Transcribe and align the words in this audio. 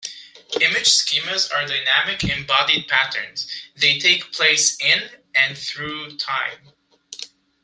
Image 0.59 0.87
schemas 0.89 1.51
are 1.53 1.67
dynamic 1.67 2.23
embodied 2.23 2.87
patterns-they 2.87 3.99
take 3.99 4.31
place 4.33 4.75
"in" 4.79 5.11
and 5.35 5.55
"through" 5.55 6.17
time. 6.17 6.71